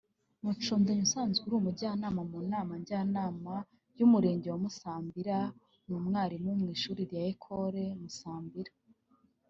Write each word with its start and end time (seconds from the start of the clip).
Mucundanyi 0.43 1.03
usanzwe 1.07 1.43
ari 1.47 1.55
Umujyanama 1.59 2.21
mu 2.31 2.39
Nama 2.51 2.73
Njyanama 2.81 3.53
y’Umurenge 3.97 4.47
wa 4.49 4.59
Musambira 4.63 5.37
n’Umwarimu 5.87 6.49
mu 6.59 6.65
Ishuri 6.75 7.01
rya 7.09 7.21
Ecose 7.31 7.83
Musambira 8.01 8.71